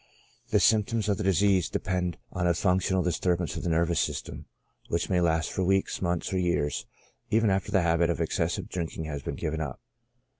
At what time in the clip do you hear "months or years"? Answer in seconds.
6.01-6.87